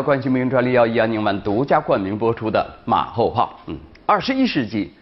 [0.00, 3.54] 聊关心民专利，要易安宁丸独家冠名播出的马后炮。
[3.66, 3.76] 嗯，
[4.06, 4.94] 二十一世纪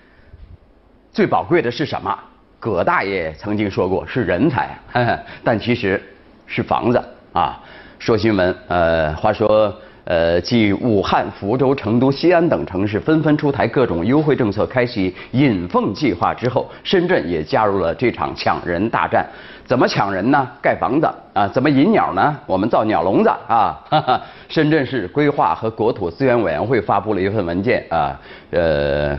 [1.13, 2.19] 最宝贵的是什么？
[2.59, 4.77] 葛大爷曾经说过是人才，
[5.45, 6.03] 但其实
[6.49, 7.01] 是房子
[7.33, 7.61] 啊。
[8.01, 9.73] 说新闻，呃，话说。
[10.09, 19.27] 呃，继武汉、福州、成都、西安等城市纷纷出台各种优惠政策，开启“引凤计划”之后，深圳也加入了这场抢人大战。
[19.67, 20.49] 怎么抢人呢？
[20.63, 21.47] 盖房子啊？
[21.49, 22.35] 怎么引鸟呢？
[22.47, 23.79] 我们造鸟笼子啊！
[23.91, 24.19] 哈哈
[24.49, 28.19] 深圳市规划和国土资源委员会发布了一份文件啊，
[28.51, 29.15] 呃，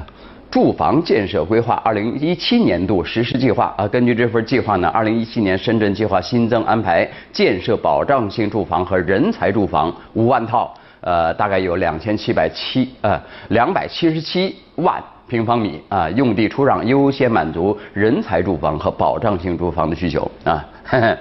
[0.49, 3.87] 住房建设规划二零一七年度实施计划啊。
[3.87, 10.73] 根据这份计划呢，二零一七年深圳计划新增安排建设保障性住房和人才住房五万套。
[11.01, 20.65] 呃，大概有两千七百七呃两百七十七万平方米啊，用地出让优先满足人才住房和保障性住房的需求啊。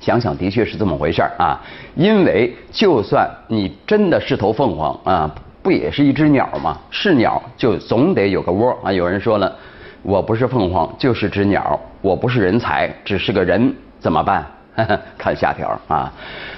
[0.00, 1.60] 想想的确是这么回事儿啊，
[1.94, 5.30] 因为就算你真的是头凤凰啊，
[5.62, 6.78] 不也是一只鸟吗？
[6.90, 8.90] 是鸟就总得有个窝啊。
[8.90, 9.54] 有人说了，
[10.02, 14.46] 我不是凤凰就是只鸟，我不是人才，只是个人，怎么办？
[15.18, 16.12] 看下条啊，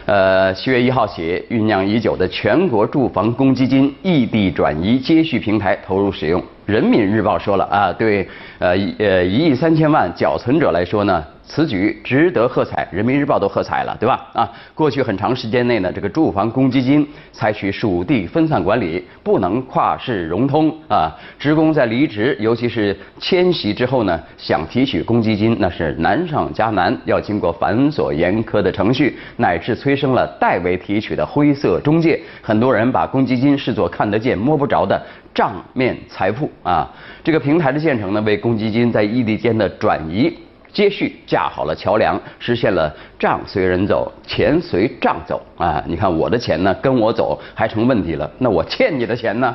[0.07, 6.43] 呃，七月一号起，酝酿已久的全国住房公积金异地转移接续平台投入使用。
[6.67, 11.25] 人民日报说了啊，对，呃，呃，一亿三千万缴存者来说呢。
[11.45, 14.27] 此举值得喝彩，人民日报都喝彩了，对吧？
[14.33, 21.13] 啊，过去很长时间内呢，这个住房公积金采取属地分散管理，不能跨市融通啊。
[21.39, 32.19] 职工在离职，尤其是迁徙之后呢，想提取公积金那是难上加难，要经过繁琐严苛的程序，乃至催生了代为提取的灰色中介。
[32.41, 35.01] 很多人把公积金视作看得见摸不着的
[35.35, 36.91] 账面财富啊。
[37.23, 40.33] 这个平台的建成呢，为公积金在异地间的转移。
[40.73, 45.83] 接续架好了桥梁，实现了账随人走，钱随账走啊！
[45.87, 49.55] 你看我的钱呢，跟我走还成问题了，那我欠你的钱呢？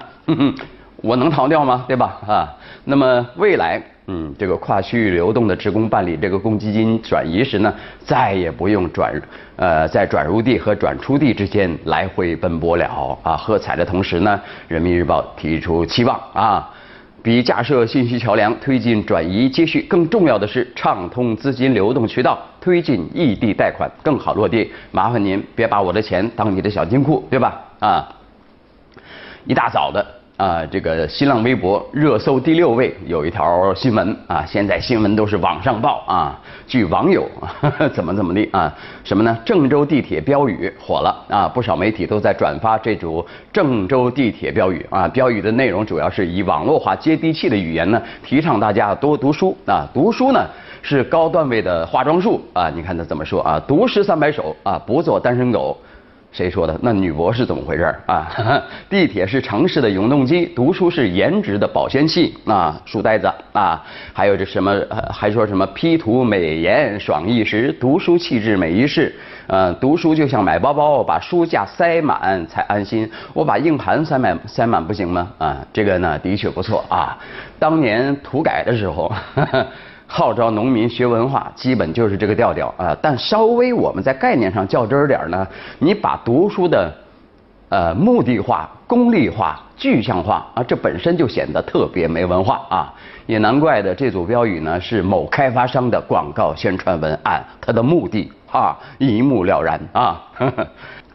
[1.02, 1.86] 我能逃掉吗？
[1.88, 2.20] 对吧？
[2.28, 2.54] 啊，
[2.86, 9.20] 那么未来，嗯，这个跨区域流动的职工办理这个公积金转移时呢，再也不用转，
[9.56, 13.38] 呃，在转入地和转出地之间来回奔波了啊！
[13.38, 16.74] 喝彩的同时呢，人民日报提出期望啊。
[17.28, 24.72] 比架设信息桥梁、推进转移接续更重要的是畅通资金流动渠道，推进异地贷款更好落地。
[24.92, 27.62] 麻烦您别把我的钱当你的小金库，对吧？
[27.82, 28.08] 啊，
[29.44, 30.17] 一大早的。
[30.38, 36.40] 啊，这个新浪微博热搜第六位有一条新闻啊，现在新闻都是网上报啊。
[36.68, 37.28] 据网友
[37.92, 38.72] 怎么怎么地啊，
[39.04, 39.36] 什么呢？
[39.44, 45.08] 郑州地铁标语火了啊，不少媒体都在转发这组郑州地铁标语啊。
[45.08, 49.88] 标语的内容主要是以网络化、接地气的语言呢，提倡大家多读书啊。
[49.92, 50.46] 读书呢
[50.84, 52.70] 是高段位的化妆术啊。
[52.70, 53.60] 你看他怎么说啊？
[53.68, 55.76] 读诗三百首啊，不做单身狗。
[56.38, 56.80] 谁说的？
[56.84, 58.32] 那女博士怎么回事啊？
[58.88, 62.80] 地铁是城市的永动机，读书是颜值的保鲜器啊！
[62.86, 63.84] 书呆子啊！
[64.14, 64.80] 还有这什么？
[65.12, 69.16] 还说什么 P 图美颜爽一时，读书气质美一世。
[69.48, 73.10] 嗯，读书就像买包包，把书架塞满才安心。
[73.34, 75.28] 我把硬盘塞满塞满不行吗？
[75.40, 77.18] 啊，这个呢的确不错啊。
[77.58, 79.12] 当年土改的时候。
[80.08, 82.98] 号召农民学文化，基本就是这个调调啊。
[83.02, 85.46] 但稍微我们在概念上较真儿点儿呢，
[85.80, 86.92] 你把读书的，
[87.70, 92.94] 呃，目的化、功利化、具象化啊，这本身就显得特别没文化啊。
[93.26, 100.24] 也难怪的，这组标语呢是某开发商的广告宣传文案，它的目的啊一目了然啊。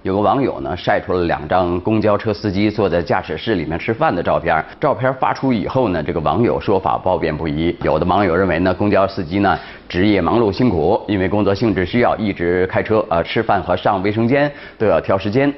[0.03, 4.65] 有个网友呢晒出了两张公交车司机坐在驾驶室里面吃饭的照片。
[4.81, 7.73] 照片发出以后呢，这个网友说法褒贬不一。
[7.85, 9.57] 有的网友认为呢，公交司机呢
[9.89, 15.53] 职业忙碌辛苦，因为工作性质需要一直开车呃，吃饭和上卫生间都要挑时间。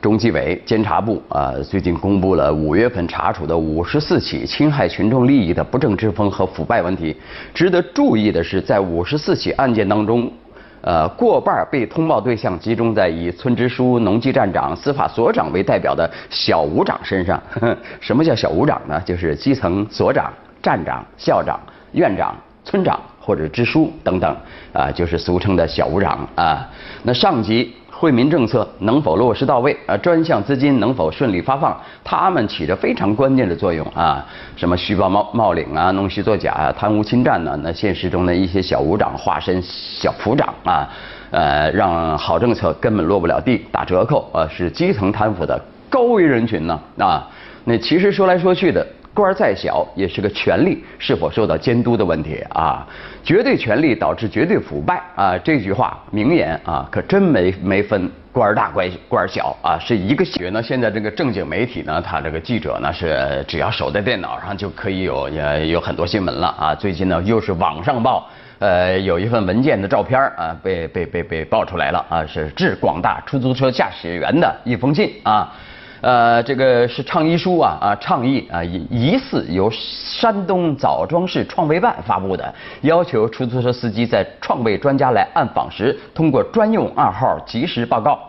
[0.00, 7.16] 中纪委监察部啊最近公布了五月份查处的五十四起侵害群众利益的不正之风和腐败问题。
[7.52, 10.30] 值得注意的是，在五十四起案件当中。
[10.86, 17.42] 呃，过半被通报对象集中在以村支书、农机站长、司法所长为代表的小五长身上。
[18.00, 19.02] 什么叫小五长呢？
[19.04, 21.58] 就是基层所长、站长、校长、
[21.90, 24.36] 院长、村长或者支书等等，
[24.72, 26.70] 啊，就是俗称的小五长啊。
[27.02, 27.74] 那上级。
[27.98, 29.74] 惠民政策能否落实到位？
[29.86, 31.74] 啊，专项资金能否顺利发放？
[32.04, 34.22] 他们起着非常关键的作用啊！
[34.54, 37.58] 什么虚报冒冒领啊，弄虚作假啊，贪污侵占呢？
[37.62, 40.86] 那现实中的一些小股长化身小府长啊，
[41.30, 45.58] 呃，让好政策根本落不了地，打折扣啊，是基层贪腐的
[45.88, 47.26] 高危人群呢啊！
[47.64, 52.86] 那其实说来说去的，官儿再小也是个权力是否受到监督的问题啊。
[53.24, 60.62] 绝对权力导致绝对腐败啊，这句话名言啊，可真没没分官儿大官官儿小啊，是一个学呢。
[60.62, 66.74] 现在这个正经媒体呢，他这个记者呢是只要守在电脑上就可以有也有很多新闻了啊。
[66.74, 68.28] 最近呢又是网上报。
[68.58, 75.52] 呃，有一份文件的照片啊，被被被被爆出来了啊，是致广大出租车驾驶员的一封信啊，
[76.06, 88.20] 呃，这个是倡议书啊啊，倡议啊疑似由山东枣庄市创卫办发布的，要求出租车司机在创卫专家来暗访时，通过专用暗号及时报告。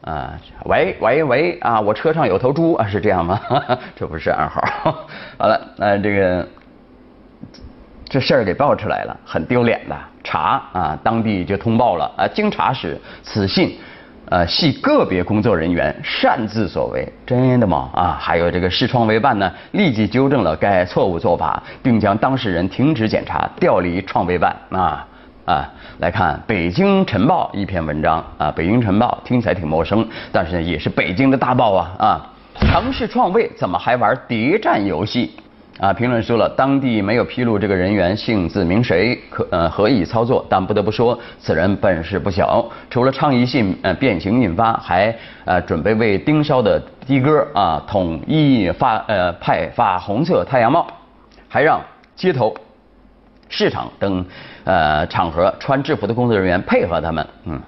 [0.00, 0.32] 啊，
[0.64, 3.38] 喂喂喂啊，我车上有头猪啊，是这样吗？
[3.94, 4.62] 这不是暗号。
[5.36, 6.48] 好了，那这个。
[8.12, 9.96] 这事儿给爆出来了，很丢脸的。
[10.24, 12.26] 查啊，当地就通报了啊。
[12.26, 13.78] 经查实，此信，
[14.30, 17.06] 呃，系个别工作人员擅自所为。
[17.26, 17.90] 真的吗？
[17.92, 24.56] 啊，还有这个市创卫办呢，立即纠正了该错误做法，并将当事人停职检查，调离创卫办。
[24.70, 25.04] 啊
[25.46, 25.68] 啊，
[25.98, 32.26] 来看《北京晨报》一篇文章啊，《北京晨报》听起来挺陌生，但是呢也是北京的大报啊啊。
[32.54, 35.34] 城市创卫怎么还玩谍战游戏？
[35.80, 42.70] 啊，评论说了，当地没有披露这个人员姓字名谁，可呃何以操作，但不得不说，此人本事不小。
[42.90, 45.16] 除了倡议信呃变形印发，还
[45.46, 50.86] 呃准备为盯梢的的哥啊统一发呃派发红色太阳帽，
[51.48, 51.80] 还让
[52.14, 52.54] 街头、
[53.48, 54.22] 市场等
[54.64, 57.26] 呃场合穿制服的工作人员配合他们。
[57.46, 57.58] 嗯，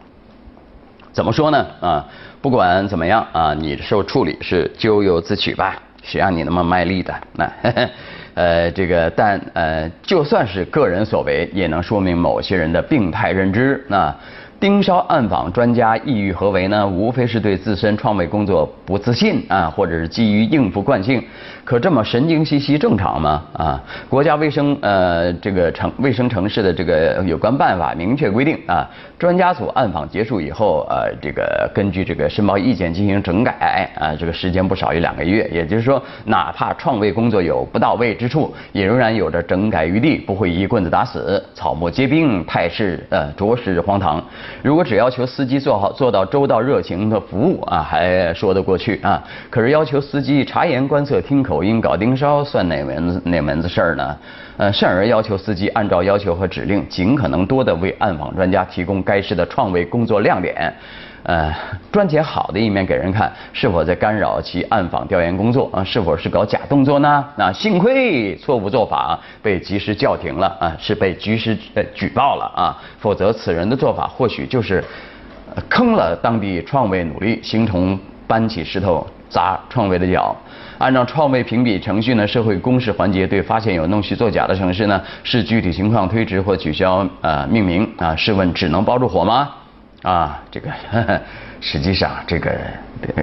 [1.13, 1.67] 怎么说呢？
[1.81, 2.07] 啊，
[2.43, 5.81] 不管怎么样啊，你受处理是咎由自取吧。
[6.03, 7.15] 谁让你那么卖力的？
[7.35, 7.53] 那，
[8.35, 13.85] 呃，这个，但呃，就算是个人所为，也能说明某些人的病态认知。
[13.89, 14.15] 那。
[14.61, 16.87] 盯梢暗访专家意欲何为呢？
[16.87, 21.25] 无非是对自身创卫工作不自信啊，或者是基于应付惯性。
[21.65, 23.43] 可这么神经兮兮正常吗？
[23.55, 28.87] 啊，国家卫生呃这个城卫生城市的这个有关办法明确规定啊，
[29.17, 35.49] 专家组暗访结束以后呃这个根据这个申报意见进行整改啊，这个时间不少于两个月。
[35.51, 41.43] 也就是说，哪怕创卫工作有不到位之处，也仍然有着整改余地，不会一棍子打死。
[41.55, 44.23] 草木皆兵，态势呃着实荒唐。
[44.63, 49.23] 如果只要求司机做好做到周到热情的服务啊，还说得过去去啊。
[49.49, 54.17] 可是要求司机察言观色、听口音、搞盯梢，算哪门子哪门子事儿呢？
[54.57, 60.75] 呃，甚而要求司机按照要求和指令，尽可能多的为暗访专家提供该市的创卫工作亮点。
[61.25, 61.55] 呃，
[61.93, 65.83] 专捡好的一面给人看，是否在干扰其暗访调研工作啊？
[65.85, 67.25] 是否是搞假动作呢？
[67.37, 71.57] 那幸亏错误做法被及时叫停了啊，是被及时
[71.95, 74.83] 举报了啊，否则此人的做法或许就是
[75.69, 77.97] 坑了当地创卫努力，形同
[78.33, 80.35] 搬起石头砸创卫的脚。
[80.79, 88.17] 按照创卫评比程序呢，社会公示环节对发现有弄虚作假的城市呢，视具体情况推迟或取消呃命名啊。
[88.17, 89.51] 试问只能包住火吗？
[90.03, 90.71] 啊，这个
[91.61, 92.51] 实际上这个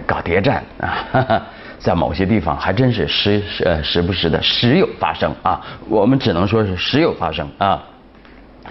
[0.06, 1.42] 搞谍战啊，
[1.80, 5.60] 在某些地方还真是时呃时不时的时有发生啊。
[5.90, 7.84] 我们只能说是时有发生啊。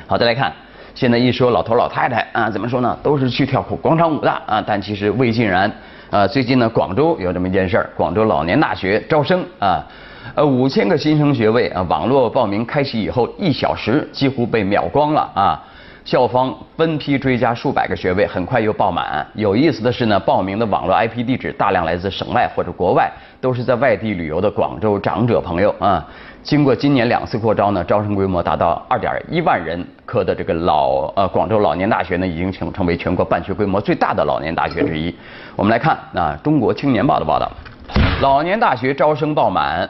[0.06, 0.52] 好，再来看，
[0.94, 2.96] 现在一说老头老太太啊，怎么说呢？
[3.02, 5.70] 都是去跳广场舞的啊，但其实未尽然。
[6.10, 9.84] 啊，最近呢，广州有这么一件事儿，广州老年大学招生啊，
[10.34, 15.62] 呃，五千个新生学位啊，网络报名开启以后一小时几乎被秒光了啊。
[16.08, 19.26] 校方分批追加数百个学位，很快又爆满。
[19.34, 23.12] 有意思的是呢，报名的网络 IP 地址大量来自省外或者国外，
[23.42, 26.02] 都是在外地旅游的广州长者朋友啊。
[26.42, 35.14] 经过今年两次扩招呢，招生规模达到二点一万人科的这个老呃广州老年大学呢，已经成成为全国办学规模最大的老年大学之一。
[35.56, 37.52] 我们来看啊，《中国青年报》的报道，
[38.22, 39.86] 老年大学招生爆满。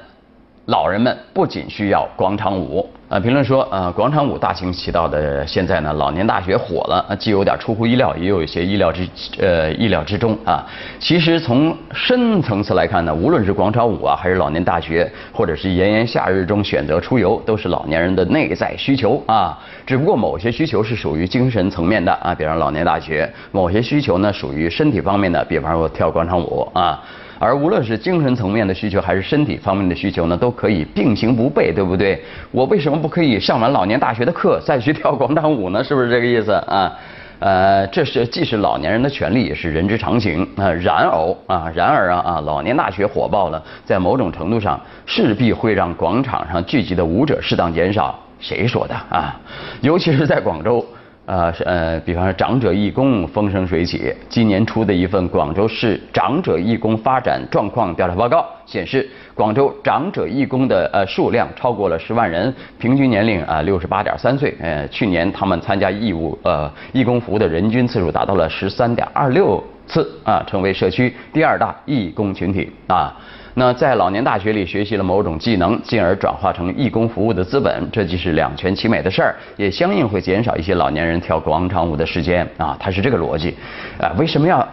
[0.68, 9.08] 老人们不仅需要广场舞，呃，评论说，呃，广场舞大行其道的现在呢，老年大学火了，既有点出乎意料，也有一些意料之，
[9.38, 10.66] 呃，意料之中啊。
[10.98, 19.58] 其实从深层次来看呢，无论是广场舞啊，还是老年大学，或者是炎炎夏日中选择出游，都是老年人的内在需求啊。
[19.86, 27.02] 只不过某些需求是属于精神层面的啊，比方老年大学；某些需求呢，属于身体方面的，比方说跳广场舞啊。
[27.38, 32.20] 而无论是精神层面的需求还是身体方面的需求呢，都可以并行不悖，对不对？
[32.50, 35.82] 我为什么不可以上完老年大学的课再去跳广场舞呢？
[35.82, 36.92] 是不是这个意思啊？
[37.40, 40.68] 呃，这是既是老年人的权利，也是人之常情啊。
[40.72, 48.18] 然而啊，然而啊啊，老年大学火爆了，在某种程度上势必会让广场上聚集的舞者适当减少。
[48.40, 49.34] 谁说的啊？
[49.80, 50.84] 尤其是在广州。
[51.28, 54.10] 呃，是呃，比方说长者义工风生水起。
[54.30, 64.56] 今年出的一份广州市长者义工发展状况调查报告显示，广州长者义工的呃数量超过了十万人，平均年龄啊六十八点三岁。
[64.58, 73.14] 呃，去年他们参加义务呃义工服务的人均次数达到了十三点二六次啊，成为社区第二大义工群体啊。
[73.58, 82.76] 那在老年大学里学习了某种技能，进而转化成义工服务的资本，这既是两全其美的事儿，也相应会减少一些老年人跳广场舞的时间啊。
[82.78, 83.56] 它是这个逻辑，
[84.00, 84.66] 啊，为什么要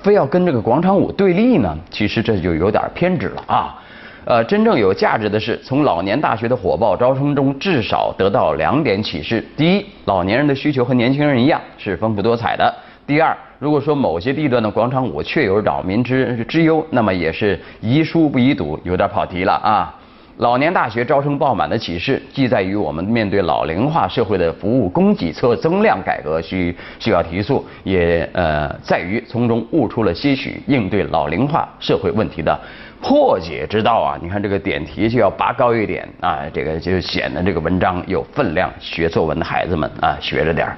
[0.00, 1.78] 非要跟这个广场舞对立呢？
[1.88, 3.78] 其实这就有点偏执了啊。
[4.24, 12.64] 呃，真正有价值的是从老年大学的火爆招生中，至少得到两点启示：第一，老年人的需求和年轻人一样是丰富多彩的；
[13.10, 13.36] 第二。
[13.58, 19.92] 如果说某些地段的广场舞确有扰民之之忧，那么也是宜疏不宜堵，有点跑题了啊。
[20.36, 32.56] 老年大学招生爆满的启示，既在于我们面对老龄化社会的服务供给侧增量改革需需要提速，也呃在于从中悟出了些许应对老龄化社会问题的。
[33.02, 34.18] 破解之道啊！
[34.20, 38.70] 你看这个点题就要拔高一点啊，这个就显得这个文章有分量。
[38.78, 40.76] 学作文的孩子们啊，学着点儿。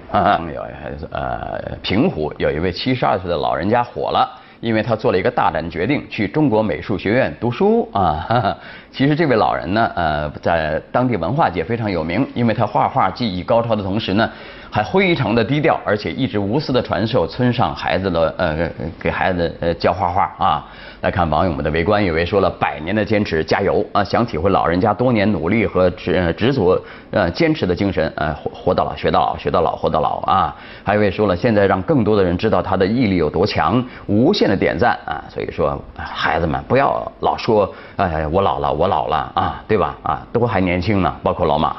[0.55, 0.63] 有
[1.11, 8.57] 呃，平湖有一位七十二岁的老人家火了，因为他做了一个大胆决定，去中国美术学院读书啊。
[8.93, 14.31] 其实这位老人呢，呃，在当地文化界非常有名，因为他画画技艺高超的同时呢。
[14.75, 20.65] 还非常的低调，而且一直无私的传授村上孩子的呃给孩子呃教画画啊。
[21.03, 24.03] 来看网友们的围观，有位说了百年的坚持，加油啊！
[24.03, 30.57] 想体会老人家多年努力和执执着呃坚持的精神，呃活活到老学到老学到老活到老啊！
[30.83, 35.23] 还有一位说了，现在让更多的人知道他的毅力有多强，无限的点赞啊！
[35.29, 41.77] 所以说孩子们不要老说哎我老了我老了啊，对吧啊都还年轻呢，包括老马。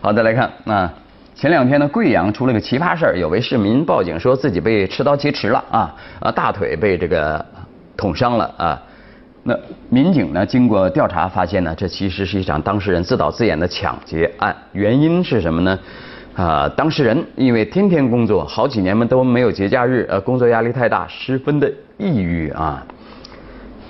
[0.00, 0.90] 好，再来看啊。
[1.34, 7.44] 前两天呢，贵阳出了个奇葩事儿，有位市民报警说自己被持刀劫持了啊，啊大腿被这个
[7.96, 8.80] 捅伤了啊。
[9.42, 9.58] 那
[9.88, 14.54] 民警呢，经过调查发现呢，这其实是一场当事人自导自演的抢劫案。
[14.72, 15.78] 原因是什么呢？
[16.36, 22.86] 啊，当事人因为天天工作，好几年嘛都没有节假日，呃，工作压力太大，十分的抑郁啊。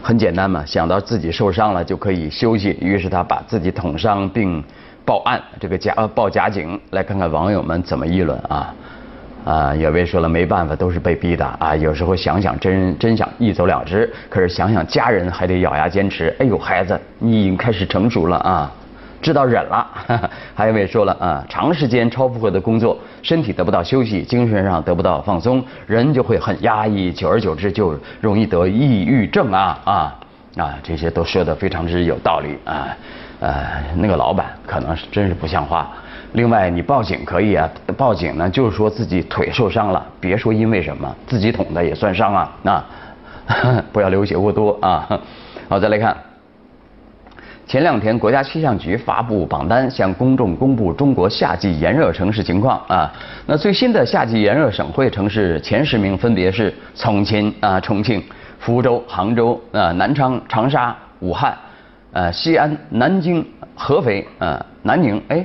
[0.01, 4.63] 很简单嘛，想到自己受伤了就可以休息，于是他把自己捅伤并。
[5.13, 8.75] 报案，这个假报假警，来看看网友们怎么议论啊？
[9.45, 11.77] 啊，有位说了没办法，都是被逼的啊。
[11.77, 16.35] 有时候想想真真想一走了之，可是想想家人还得咬牙坚持。
[16.39, 18.73] 哎呦，孩子，你已经开始成熟了啊，
[19.21, 19.87] 知道忍了。
[20.57, 30.15] 还有位说了啊，长时间超负荷的工作，身体得不到休息，精神上得不到放松，人就会很压抑，久而久之就容易得抑郁症啊啊
[30.57, 30.79] 啊！
[30.83, 32.97] 这些都说的非常之有道理啊。
[33.43, 35.91] 呃，那个老板可能是真是不像话。
[36.35, 42.53] 另外，你报警可以啊，报警呢就是说自己腿受伤了，别说因为什么，自己捅的也算伤啊。
[42.63, 42.85] 那
[43.93, 45.09] 不要流血过多啊。
[45.69, 46.17] 好，再来看，
[47.67, 53.13] 前两天国家气象局发布榜单，向公众公布中国夏季炎热城市情况啊。
[53.45, 58.23] 那最新的夏季炎热省会城市前十名分别是重庆啊、重庆、
[58.61, 61.53] 福州、杭州啊、南昌、长沙、武汉。
[62.13, 65.45] 呃，西安、南京、合肥，呃，南宁，哎，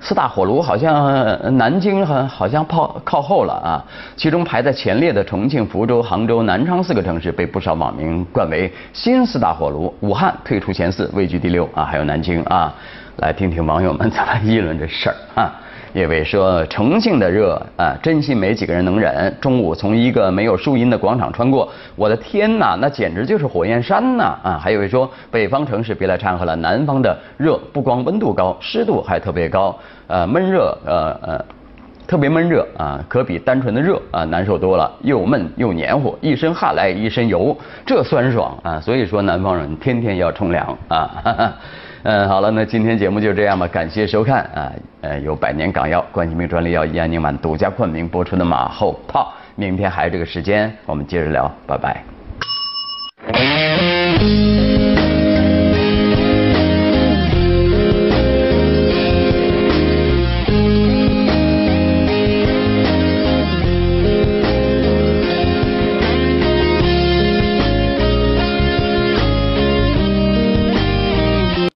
[0.00, 3.84] 四大火炉好像南京好好像靠靠后了啊。
[4.16, 11.84] 其中排在前列的重庆、福州、杭州、南昌四个城市被不少网民冠为新四大火炉，武汉退出前四，位居第六啊。
[11.84, 12.74] 还有南京啊，
[13.18, 15.52] 来听听网友们 怎么议论这事儿啊。
[15.94, 19.36] 叶伟说：“重庆的热啊，真心没几个人能忍。
[19.40, 24.34] 中午从一个没有树荫的广场穿过，我的天哪，那简直就是火焰山呐！
[24.42, 31.44] 啊，还有位说，北方城市别来掺和了，南方的热不光温度高，湿度还特别高，呃，闷热，呃呃，
[32.06, 38.80] 特别闷热啊，可比单纯的热啊难受多了，又闷又黏糊，一身汗来一身油，这酸爽啊！
[38.80, 41.52] 所以说，南方人天天要冲凉啊。”
[42.04, 52.02] 嗯，好了，那今天节目就这样吧，感谢收看啊，呃，由百年港药冠心病专利药安宁丸独家冠名播出的马后炮，明天还有这个时间，我们接着聊，拜拜。